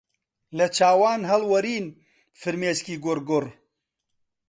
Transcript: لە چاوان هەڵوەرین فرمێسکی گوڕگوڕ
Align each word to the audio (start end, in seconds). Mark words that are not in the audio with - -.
لە 0.57 0.67
چاوان 0.77 1.21
هەڵوەرین 1.31 1.85
فرمێسکی 2.41 2.95
گوڕگوڕ 3.03 3.45